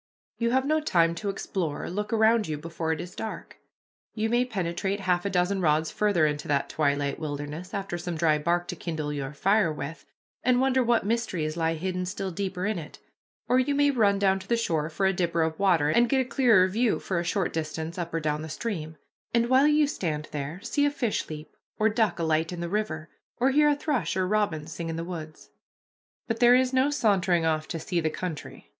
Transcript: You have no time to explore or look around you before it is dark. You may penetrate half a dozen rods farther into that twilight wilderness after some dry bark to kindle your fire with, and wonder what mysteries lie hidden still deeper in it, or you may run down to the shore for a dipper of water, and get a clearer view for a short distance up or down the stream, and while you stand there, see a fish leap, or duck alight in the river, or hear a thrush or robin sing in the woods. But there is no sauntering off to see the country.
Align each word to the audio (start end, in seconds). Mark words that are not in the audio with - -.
You 0.39 0.49
have 0.49 0.65
no 0.65 0.79
time 0.79 1.13
to 1.13 1.29
explore 1.29 1.83
or 1.83 1.89
look 1.91 2.11
around 2.11 2.47
you 2.47 2.57
before 2.57 2.91
it 2.91 2.99
is 2.99 3.13
dark. 3.13 3.57
You 4.15 4.29
may 4.31 4.45
penetrate 4.45 5.01
half 5.01 5.25
a 5.25 5.29
dozen 5.29 5.61
rods 5.61 5.91
farther 5.91 6.25
into 6.25 6.47
that 6.47 6.69
twilight 6.69 7.19
wilderness 7.19 7.71
after 7.71 7.99
some 7.99 8.15
dry 8.15 8.39
bark 8.39 8.67
to 8.69 8.75
kindle 8.75 9.13
your 9.13 9.31
fire 9.33 9.71
with, 9.71 10.07
and 10.43 10.59
wonder 10.59 10.83
what 10.83 11.05
mysteries 11.05 11.55
lie 11.55 11.75
hidden 11.75 12.07
still 12.07 12.31
deeper 12.31 12.65
in 12.65 12.79
it, 12.79 12.97
or 13.47 13.59
you 13.59 13.75
may 13.75 13.91
run 13.91 14.17
down 14.17 14.39
to 14.39 14.47
the 14.47 14.57
shore 14.57 14.89
for 14.89 15.05
a 15.05 15.13
dipper 15.13 15.43
of 15.43 15.59
water, 15.59 15.89
and 15.89 16.09
get 16.09 16.19
a 16.21 16.25
clearer 16.25 16.67
view 16.67 16.97
for 16.99 17.19
a 17.19 17.23
short 17.23 17.53
distance 17.53 17.99
up 17.99 18.11
or 18.11 18.19
down 18.19 18.41
the 18.41 18.49
stream, 18.49 18.97
and 19.35 19.49
while 19.49 19.67
you 19.67 19.85
stand 19.85 20.27
there, 20.31 20.59
see 20.63 20.83
a 20.83 20.89
fish 20.89 21.29
leap, 21.29 21.55
or 21.77 21.89
duck 21.89 22.17
alight 22.17 22.51
in 22.51 22.59
the 22.59 22.67
river, 22.69 23.07
or 23.39 23.51
hear 23.51 23.69
a 23.69 23.75
thrush 23.75 24.17
or 24.17 24.27
robin 24.27 24.65
sing 24.65 24.89
in 24.89 24.95
the 24.95 25.03
woods. 25.03 25.51
But 26.27 26.39
there 26.39 26.55
is 26.55 26.73
no 26.73 26.89
sauntering 26.89 27.45
off 27.45 27.67
to 27.67 27.79
see 27.79 27.99
the 27.99 28.09
country. 28.09 28.65